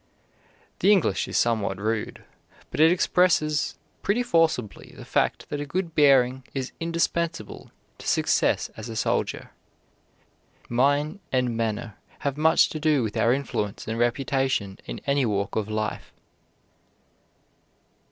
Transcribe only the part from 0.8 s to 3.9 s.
English is somewhat rude, but it expresses